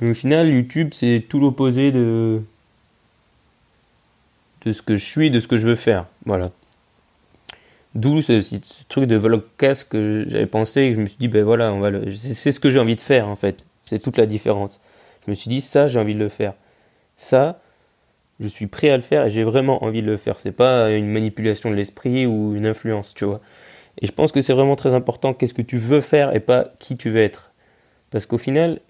Mais 0.00 0.10
au 0.10 0.14
final, 0.14 0.48
YouTube, 0.48 0.90
c'est 0.92 1.24
tout 1.28 1.38
l'opposé 1.38 1.92
de 1.92 2.42
de 4.64 4.72
ce 4.72 4.82
que 4.82 4.96
je 4.96 5.04
suis, 5.04 5.30
de 5.30 5.40
ce 5.40 5.48
que 5.48 5.56
je 5.56 5.66
veux 5.66 5.76
faire. 5.76 6.06
Voilà. 6.24 6.50
D'où 7.94 8.20
ce, 8.22 8.42
truc 8.88 9.04
de 9.04 9.16
vlogcast 9.16 9.88
que 9.88 10.24
j'avais 10.26 10.46
pensé 10.46 10.82
et 10.82 10.90
que 10.90 10.96
je 10.96 11.00
me 11.00 11.06
suis 11.06 11.18
dit, 11.18 11.28
ben 11.28 11.44
voilà, 11.44 11.72
c'est 12.12 12.50
ce 12.50 12.58
que 12.58 12.70
j'ai 12.70 12.80
envie 12.80 12.96
de 12.96 13.00
faire 13.00 13.28
en 13.28 13.36
fait. 13.36 13.66
C'est 13.82 14.00
toute 14.00 14.16
la 14.16 14.26
différence. 14.26 14.80
Je 15.24 15.30
me 15.30 15.34
suis 15.34 15.48
dit, 15.48 15.60
ça, 15.60 15.86
j'ai 15.86 15.98
envie 16.00 16.14
de 16.14 16.18
le 16.18 16.28
faire. 16.28 16.54
Ça, 17.16 17.60
je 18.40 18.48
suis 18.48 18.66
prêt 18.66 18.90
à 18.90 18.96
le 18.96 19.02
faire 19.02 19.26
et 19.26 19.30
j'ai 19.30 19.44
vraiment 19.44 19.84
envie 19.84 20.02
de 20.02 20.06
le 20.06 20.16
faire. 20.16 20.38
C'est 20.38 20.52
pas 20.52 20.90
une 20.90 21.06
manipulation 21.06 21.70
de 21.70 21.76
l'esprit 21.76 22.26
ou 22.26 22.56
une 22.56 22.66
influence, 22.66 23.14
tu 23.14 23.24
vois. 23.24 23.40
Et 24.00 24.06
je 24.06 24.12
pense 24.12 24.32
que 24.32 24.40
c'est 24.40 24.52
vraiment 24.52 24.76
très 24.76 24.92
important 24.92 25.34
qu'est-ce 25.34 25.54
que 25.54 25.62
tu 25.62 25.76
veux 25.76 26.00
faire 26.00 26.34
et 26.34 26.40
pas 26.40 26.72
qui 26.80 26.96
tu 26.96 27.10
veux 27.10 27.20
être. 27.20 27.52
Parce 28.10 28.26
qu'au 28.26 28.38
final, 28.38 28.80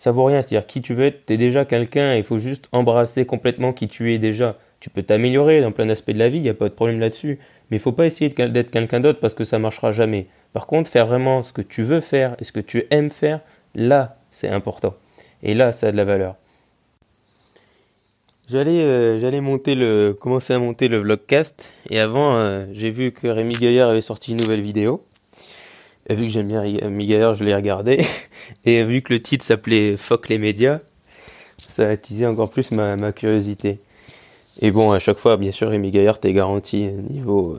ça 0.00 0.12
vaut 0.12 0.24
rien. 0.24 0.40
C'est-à-dire 0.40 0.66
qui 0.66 0.80
tu 0.80 0.94
veux 0.94 1.04
être, 1.04 1.26
tu 1.26 1.34
es 1.34 1.36
déjà 1.36 1.66
quelqu'un, 1.66 2.14
il 2.14 2.22
faut 2.22 2.38
juste 2.38 2.68
embrasser 2.72 3.26
complètement 3.26 3.74
qui 3.74 3.86
tu 3.86 4.14
es 4.14 4.18
déjà. 4.18 4.56
Tu 4.80 4.88
peux 4.88 5.02
t'améliorer 5.02 5.60
dans 5.60 5.72
plein 5.72 5.84
d'aspects 5.84 6.12
de 6.12 6.18
la 6.18 6.30
vie, 6.30 6.38
il 6.38 6.42
n'y 6.42 6.48
a 6.48 6.54
pas 6.54 6.70
de 6.70 6.74
problème 6.74 7.00
là-dessus. 7.00 7.38
Mais 7.70 7.76
il 7.76 7.80
faut 7.80 7.92
pas 7.92 8.06
essayer 8.06 8.30
d'être 8.30 8.70
quelqu'un 8.70 9.00
d'autre 9.00 9.20
parce 9.20 9.34
que 9.34 9.44
ça 9.44 9.58
marchera 9.58 9.92
jamais. 9.92 10.26
Par 10.54 10.66
contre, 10.66 10.88
faire 10.88 11.06
vraiment 11.06 11.42
ce 11.42 11.52
que 11.52 11.60
tu 11.60 11.82
veux 11.82 12.00
faire 12.00 12.34
et 12.38 12.44
ce 12.44 12.52
que 12.52 12.60
tu 12.60 12.86
aimes 12.90 13.10
faire, 13.10 13.40
là, 13.74 14.16
c'est 14.30 14.48
important. 14.48 14.94
Et 15.42 15.52
là, 15.52 15.70
ça 15.72 15.88
a 15.88 15.92
de 15.92 15.98
la 15.98 16.06
valeur. 16.06 16.36
J'allais 18.48 18.80
euh, 18.80 19.18
j'allais 19.18 19.42
monter 19.42 19.74
le 19.74 20.16
commencer 20.18 20.54
à 20.54 20.58
monter 20.58 20.88
le 20.88 20.96
vlogcast 20.96 21.74
et 21.90 22.00
avant 22.00 22.36
euh, 22.36 22.64
j'ai 22.72 22.88
vu 22.88 23.12
que 23.12 23.28
Rémi 23.28 23.52
Gaillard 23.52 23.90
avait 23.90 24.00
sorti 24.00 24.32
une 24.32 24.38
nouvelle 24.38 24.62
vidéo. 24.62 25.04
Et 26.08 26.14
vu 26.14 26.24
que 26.24 26.28
j'aime 26.30 26.48
bien 26.48 26.64
Gaillard, 26.64 27.34
je 27.34 27.44
l'ai 27.44 27.54
regardé 27.54 28.04
et 28.64 28.82
vu 28.84 29.02
que 29.02 29.12
le 29.12 29.20
titre 29.20 29.44
s'appelait 29.44 29.96
Fuck 29.96 30.28
les 30.28 30.38
médias, 30.38 30.80
ça 31.58 31.86
a 31.86 31.90
attisé 31.90 32.26
encore 32.26 32.50
plus 32.50 32.70
ma, 32.72 33.12
curiosité. 33.12 33.78
Et 34.60 34.70
bon, 34.70 34.90
à 34.90 34.98
chaque 34.98 35.18
fois, 35.18 35.36
bien 35.36 35.52
sûr, 35.52 35.68
Rémi 35.68 35.90
Gaillard 35.90 36.18
t'es 36.18 36.32
garanti 36.32 36.88
niveau 36.88 37.54
euh, 37.54 37.58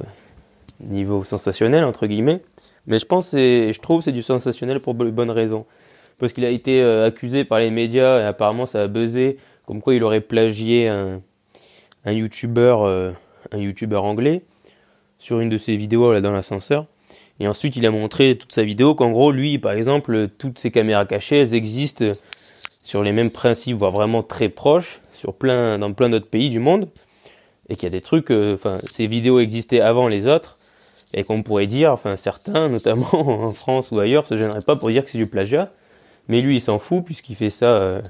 niveau 0.82 1.24
sensationnel 1.24 1.84
entre 1.84 2.08
guillemets, 2.08 2.42
mais 2.88 3.00
je 3.00 3.06
pense 3.06 3.34
et 3.34 3.72
je 3.74 3.80
trouve 3.80 4.02
c'est 4.02 4.12
du 4.12 4.24
sensationnel 4.24 4.80
pour 4.80 4.96
de 4.96 5.10
bonnes 5.10 5.32
raisons 5.32 5.66
parce 6.18 6.34
qu'il 6.34 6.46
a 6.46 6.50
été 6.50 6.82
euh, 6.82 7.08
accusé 7.08 7.46
par 7.46 7.60
les 7.60 7.72
médias 7.72 8.20
et 8.20 8.24
apparemment 8.24 8.66
ça 8.66 8.84
a 8.84 8.88
buzzé 8.88 9.38
comme 9.66 9.82
quoi 9.82 9.96
il 9.96 10.04
aurait 10.04 10.22
plagié 10.22 10.88
un, 10.88 11.22
un 12.06 12.12
youtubeur 12.12 12.84
euh, 12.84 13.12
un 13.52 13.98
anglais, 13.98 14.44
sur 15.18 15.40
une 15.40 15.50
de 15.50 15.58
ses 15.58 15.76
vidéos 15.76 16.14
là 16.14 16.22
dans 16.22 16.32
l'ascenseur. 16.32 16.86
Et 17.42 17.48
ensuite, 17.48 17.76
il 17.76 17.88
a 17.88 17.90
montré 17.90 18.38
toute 18.38 18.54
sa 18.54 18.62
vidéo 18.62 18.94
qu'en 18.94 19.10
gros, 19.10 19.32
lui, 19.32 19.58
par 19.58 19.72
exemple, 19.72 20.28
toutes 20.38 20.60
ces 20.60 20.70
caméras 20.70 21.08
cachées, 21.08 21.40
elles 21.40 21.56
existent 21.56 22.06
sur 22.84 23.02
les 23.02 23.14
mêmes 23.14 23.32
principes, 23.32 23.78
voire 23.78 23.92
vraiment 23.92 24.22
très 24.22 24.48
proches, 24.48 25.02
sur 25.12 25.34
plein, 25.34 25.80
dans 25.80 25.92
plein 25.92 26.10
d'autres 26.10 26.30
pays 26.30 26.52
du 26.52 26.60
monde. 26.60 26.88
Et 27.68 27.76
qu'il 27.76 27.86
y 27.86 27.88
a 27.88 27.90
des 27.90 28.02
trucs, 28.02 28.30
euh, 28.30 28.54
enfin, 28.54 28.78
ces 28.84 29.08
vidéos 29.08 29.40
existaient 29.40 29.82
avant 29.82 30.08
les 30.08 30.28
autres, 30.28 30.60
et 31.16 31.24
qu'on 31.24 31.42
pourrait 31.42 31.66
dire, 31.66 31.92
enfin, 31.92 32.16
certains, 32.16 32.70
notamment 32.78 33.12
en 33.16 33.54
France 33.54 33.90
ou 33.90 34.00
ailleurs, 34.00 34.28
se 34.28 34.36
gêneraient 34.36 34.62
pas 34.62 34.76
pour 34.76 34.90
dire 34.92 35.04
que 35.04 35.10
c'est 35.10 35.18
du 35.18 35.26
plagiat. 35.26 35.72
Mais 36.28 36.42
lui, 36.42 36.58
il 36.58 36.62
s'en 36.62 36.78
fout, 36.78 37.04
puisqu'il 37.04 37.36
fait 37.36 37.50
ça, 37.50 37.66
euh, 37.66 38.04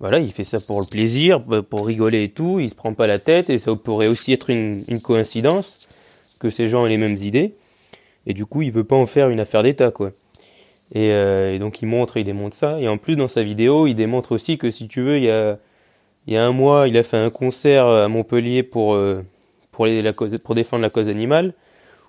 voilà, 0.00 0.20
il 0.20 0.32
fait 0.32 0.42
ça 0.42 0.58
pour 0.58 0.80
le 0.80 0.86
plaisir, 0.86 1.42
pour 1.68 1.84
rigoler 1.84 2.22
et 2.24 2.30
tout, 2.30 2.60
il 2.60 2.70
se 2.70 2.74
prend 2.74 2.94
pas 2.94 3.08
la 3.08 3.18
tête, 3.18 3.50
et 3.50 3.58
ça 3.58 3.74
pourrait 3.74 4.08
aussi 4.08 4.32
être 4.32 4.48
une, 4.48 4.84
une 4.88 5.02
coïncidence 5.02 5.86
que 6.38 6.48
ces 6.48 6.66
gens 6.66 6.86
aient 6.86 6.88
les 6.88 6.96
mêmes 6.96 7.18
idées 7.18 7.56
et 8.26 8.34
du 8.34 8.46
coup 8.46 8.62
il 8.62 8.70
veut 8.70 8.84
pas 8.84 8.96
en 8.96 9.06
faire 9.06 9.28
une 9.28 9.40
affaire 9.40 9.62
d'État 9.62 9.90
quoi. 9.90 10.12
Et, 10.94 11.10
euh, 11.12 11.54
et, 11.54 11.58
donc 11.58 11.80
il 11.82 11.86
montre, 11.86 12.18
il 12.18 12.24
démontre 12.24 12.54
ça, 12.56 12.78
et 12.78 12.88
en 12.88 12.98
plus 12.98 13.16
dans 13.16 13.28
sa 13.28 13.42
vidéo 13.42 13.86
il 13.86 13.94
démontre 13.94 14.32
aussi 14.32 14.58
que 14.58 14.70
si 14.70 14.86
tu 14.88 15.02
veux 15.02 15.16
il 15.16 15.24
y 15.24 15.30
a 15.30 15.58
il 16.26 16.34
y 16.34 16.36
a 16.36 16.44
un 16.44 16.52
mois 16.52 16.88
il 16.88 16.96
a 16.96 17.02
fait 17.02 17.16
un 17.16 17.30
concert 17.30 17.86
à 17.86 18.08
Montpellier 18.08 18.62
pour 18.62 18.94
euh, 18.94 19.22
pour 19.72 19.86
défendre 19.86 20.82
la 20.82 20.90
cause 20.90 21.08
animale 21.08 21.54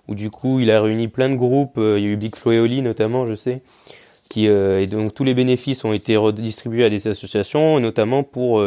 où 0.08 0.16
du 0.16 0.30
coup 0.30 0.60
il 0.60 0.70
a 0.70 0.82
réuni 0.82 1.08
plein 1.08 1.30
de 1.30 1.36
groupes, 1.36 1.78
euh, 1.78 1.98
il 1.98 2.06
y 2.06 2.08
a 2.08 2.12
eu 2.12 2.18
Big 2.18 2.36
Flo 2.36 2.52
et 2.52 2.60
Oli 2.60 2.82
notamment 2.82 3.26
je 3.26 3.34
sais, 3.34 3.62
qui 4.30 4.46
et 4.46 4.88
donc 4.88 5.14
tous 5.14 5.24
les 5.24 5.34
bénéfices 5.34 5.84
ont 5.86 5.94
été 5.94 6.16
redistribués 6.16 6.86
à 6.86 6.90
des 6.90 7.08
associations 7.08 7.80
notamment 7.80 8.24
pour 8.24 8.64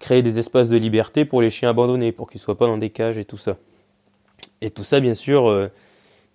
créer 0.00 0.22
des 0.22 0.38
espaces 0.38 0.68
de 0.68 0.76
liberté 0.76 1.24
pour 1.24 1.42
les 1.42 1.50
chiens 1.50 1.70
abandonnés 1.70 2.12
pour 2.12 2.28
qu'ils 2.28 2.40
soient 2.40 2.58
pas 2.58 2.66
dans 2.66 2.78
des 2.78 2.90
cages 2.90 3.18
et 3.18 3.24
tout 3.24 3.38
ça. 3.38 3.56
Et 4.60 4.70
tout 4.70 4.84
ça 4.84 5.00
bien 5.00 5.14
sûr 5.14 5.70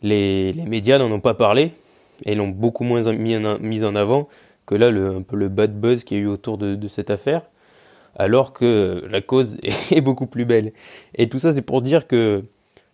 les, 0.02 0.54
médias 0.68 0.98
n'en 0.98 1.12
ont 1.12 1.20
pas 1.20 1.34
parlé 1.34 1.74
et 2.26 2.36
l'ont 2.36 2.48
beaucoup 2.48 2.84
moins 2.84 3.12
mis 3.14 3.36
en, 3.36 3.96
avant 3.96 4.28
que 4.66 4.76
là 4.76 4.92
le, 4.92 5.16
un 5.16 5.22
peu 5.22 5.36
le 5.36 5.50
bad 5.50 5.80
buzz 5.80 6.04
qu'il 6.04 6.18
y 6.18 6.20
a 6.20 6.24
eu 6.24 6.28
autour 6.28 6.58
de, 6.58 6.88
cette 6.88 7.10
affaire, 7.10 7.44
alors 8.16 8.54
que 8.54 9.04
la 9.10 9.22
cause 9.22 9.58
est 9.92 10.02
beaucoup 10.02 10.28
plus 10.28 10.46
belle. 10.46 10.74
Et 11.16 11.30
tout 11.30 11.40
ça 11.40 11.54
c'est 11.54 11.62
pour 11.62 11.82
dire 11.82 12.08
que 12.08 12.44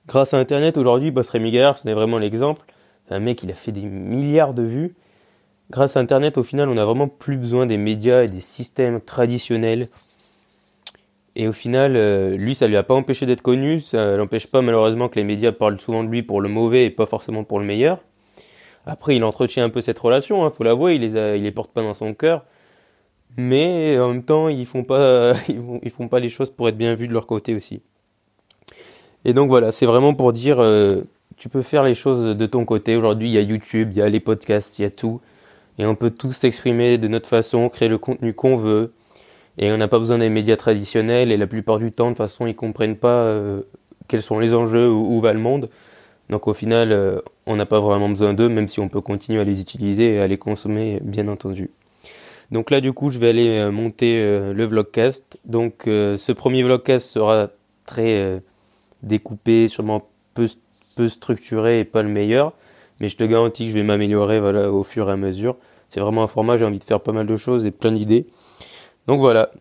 grâce 0.07 0.33
à 0.33 0.39
Internet 0.39 0.77
aujourd'hui, 0.77 1.11
Boss 1.11 1.29
Rémi 1.29 1.51
Gaillard, 1.51 1.77
ce 1.77 1.87
n'est 1.87 1.93
vraiment 1.93 2.17
l'exemple, 2.17 2.61
un 3.09 3.19
mec 3.19 3.43
il 3.43 3.51
a 3.51 3.55
fait 3.55 3.71
des 3.71 3.83
milliards 3.83 4.53
de 4.53 4.63
vues. 4.63 4.95
Grâce 5.71 5.97
à 5.97 5.99
Internet, 5.99 6.37
au 6.37 6.43
final, 6.43 6.69
on 6.69 6.75
n'a 6.75 6.85
vraiment 6.85 7.07
plus 7.07 7.37
besoin 7.37 7.65
des 7.65 7.77
médias 7.77 8.23
et 8.23 8.27
des 8.27 8.39
systèmes 8.39 9.01
traditionnels 9.01 9.87
et 11.35 11.47
au 11.47 11.53
final, 11.53 11.95
euh, 11.95 12.37
lui, 12.37 12.55
ça 12.55 12.67
lui 12.67 12.77
a 12.77 12.83
pas 12.83 12.93
empêché 12.93 13.25
d'être 13.25 13.41
connu. 13.41 13.81
Ça 13.81 14.15
n'empêche 14.15 14.47
pas 14.47 14.61
malheureusement 14.61 15.09
que 15.09 15.15
les 15.15 15.25
médias 15.25 15.51
parlent 15.51 15.79
souvent 15.79 16.03
de 16.03 16.09
lui 16.09 16.23
pour 16.23 16.39
le 16.41 16.47
mauvais 16.47 16.85
et 16.85 16.89
pas 16.89 17.05
forcément 17.05 17.43
pour 17.43 17.59
le 17.59 17.65
meilleur. 17.65 17.99
Après, 18.85 19.15
il 19.15 19.23
entretient 19.23 19.65
un 19.65 19.69
peu 19.69 19.81
cette 19.81 19.99
relation, 19.99 20.45
hein, 20.45 20.49
faut 20.49 20.63
l'avouer. 20.63 20.95
Il 20.95 21.01
les 21.01 21.37
il 21.37 21.43
les 21.43 21.51
porte 21.51 21.71
pas 21.71 21.81
dans 21.81 21.93
son 21.93 22.13
cœur. 22.13 22.45
Mais 23.37 23.99
en 23.99 24.09
même 24.13 24.23
temps, 24.23 24.47
ils 24.47 24.65
font 24.65 24.83
pas, 24.83 25.33
ils 25.83 25.89
font, 25.91 26.07
pas 26.07 26.19
les 26.19 26.29
choses 26.29 26.51
pour 26.51 26.69
être 26.69 26.77
bien 26.77 26.95
vus 26.95 27.07
de 27.07 27.13
leur 27.13 27.27
côté 27.27 27.53
aussi. 27.53 27.81
Et 29.25 29.33
donc 29.33 29.49
voilà, 29.49 29.71
c'est 29.71 29.85
vraiment 29.85 30.13
pour 30.13 30.31
dire, 30.31 30.59
euh, 30.59 31.01
tu 31.35 31.49
peux 31.49 31.63
faire 31.63 31.83
les 31.83 31.95
choses 31.95 32.37
de 32.37 32.45
ton 32.45 32.63
côté. 32.63 32.95
Aujourd'hui, 32.95 33.27
il 33.29 33.33
y 33.33 33.37
a 33.37 33.41
YouTube, 33.41 33.89
il 33.91 33.97
y 33.97 34.01
a 34.01 34.07
les 34.07 34.19
podcasts, 34.19 34.79
il 34.79 34.83
y 34.83 34.85
a 34.85 34.89
tout. 34.89 35.19
Et 35.79 35.85
on 35.85 35.95
peut 35.95 36.11
tous 36.11 36.31
s'exprimer 36.31 36.97
de 36.97 37.07
notre 37.09 37.27
façon, 37.27 37.67
créer 37.67 37.89
le 37.89 37.97
contenu 37.97 38.33
qu'on 38.33 38.55
veut. 38.55 38.93
Et 39.57 39.71
on 39.71 39.77
n'a 39.77 39.87
pas 39.87 39.99
besoin 39.99 40.17
des 40.17 40.29
médias 40.29 40.57
traditionnels 40.57 41.31
et 41.31 41.37
la 41.37 41.47
plupart 41.47 41.79
du 41.79 41.91
temps, 41.91 42.05
de 42.05 42.09
toute 42.11 42.17
façon, 42.17 42.45
ils 42.45 42.55
comprennent 42.55 42.97
pas 42.97 43.23
euh, 43.23 43.61
quels 44.07 44.21
sont 44.21 44.39
les 44.39 44.53
enjeux, 44.53 44.89
où, 44.89 45.15
où, 45.15 45.21
va 45.21 45.33
le 45.33 45.39
monde. 45.39 45.69
Donc 46.29 46.47
au 46.47 46.53
final, 46.53 46.91
euh, 46.91 47.19
on 47.45 47.55
n'a 47.55 47.65
pas 47.65 47.79
vraiment 47.79 48.09
besoin 48.09 48.33
d'eux, 48.33 48.49
même 48.49 48.67
si 48.67 48.79
on 48.79 48.89
peut 48.89 49.01
continuer 49.01 49.39
à 49.39 49.43
les 49.43 49.61
utiliser 49.61 50.15
et 50.15 50.19
à 50.19 50.27
les 50.27 50.37
consommer, 50.37 50.99
bien 51.03 51.27
entendu. 51.27 51.69
Donc 52.51 52.69
là, 52.69 52.81
du 52.81 52.93
coup, 52.93 53.11
je 53.11 53.19
vais 53.19 53.29
aller 53.29 53.57
euh, 53.57 53.71
monter 53.71 54.19
le 54.53 54.65
vlogcast. 54.65 55.39
Donc 55.45 55.83
ce 55.85 56.31
premier 56.31 56.63
vlogcast 56.63 57.07
sera 57.07 57.49
très 57.85 58.41
découpé, 59.03 59.67
sûrement 59.67 60.09
peu, 60.33 60.47
peu 60.95 61.07
structuré 61.07 61.79
et 61.79 61.85
pas 61.85 62.01
le 62.01 62.09
meilleur. 62.09 62.53
Mais 62.99 63.09
je 63.09 63.17
te 63.17 63.23
garantis 63.23 63.65
que 63.65 63.71
je 63.71 63.75
vais 63.75 63.83
m'améliorer 63.83 64.39
voilà, 64.39 64.71
au 64.71 64.83
fur 64.83 65.09
et 65.09 65.13
à 65.13 65.17
mesure. 65.17 65.57
C'est 65.87 65.99
vraiment 65.99 66.23
un 66.23 66.27
format, 66.27 66.57
j'ai 66.57 66.65
envie 66.65 66.79
de 66.79 66.83
faire 66.83 66.99
pas 66.99 67.11
mal 67.11 67.27
de 67.27 67.35
choses 67.37 67.65
et 67.65 67.71
plein 67.71 67.91
d'idées. 67.91 68.25
Donc 69.07 69.19
voilà, 69.19 69.51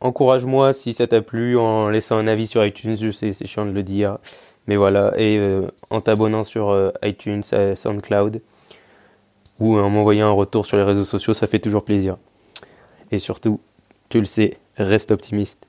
encourage-moi 0.00 0.72
si 0.72 0.92
ça 0.92 1.06
t'a 1.06 1.22
plu 1.22 1.56
en 1.56 1.88
laissant 1.88 2.16
un 2.16 2.26
avis 2.26 2.46
sur 2.46 2.64
iTunes, 2.64 2.96
je 2.96 3.10
sais, 3.10 3.32
c'est 3.32 3.46
chiant 3.46 3.66
de 3.66 3.70
le 3.70 3.82
dire. 3.82 4.18
Mais 4.66 4.76
voilà, 4.76 5.12
et 5.16 5.38
euh, 5.38 5.68
en 5.90 6.00
t'abonnant 6.00 6.42
sur 6.42 6.70
euh, 6.70 6.90
iTunes, 7.02 7.42
euh, 7.52 7.74
SoundCloud, 7.74 8.42
ou 9.60 9.78
en 9.78 9.88
m'envoyant 9.88 10.28
un 10.28 10.32
retour 10.32 10.66
sur 10.66 10.76
les 10.76 10.82
réseaux 10.82 11.04
sociaux, 11.04 11.32
ça 11.32 11.46
fait 11.46 11.58
toujours 11.58 11.84
plaisir. 11.84 12.16
Et 13.10 13.18
surtout, 13.18 13.60
tu 14.10 14.18
le 14.18 14.26
sais, 14.26 14.58
reste 14.76 15.10
optimiste. 15.10 15.67